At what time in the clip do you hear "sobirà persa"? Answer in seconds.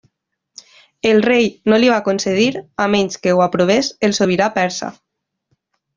4.21-4.91